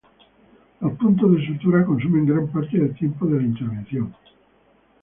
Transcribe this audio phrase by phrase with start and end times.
[0.79, 4.11] Los puntos de sutura consumen gran parte del tiempo de la intervención.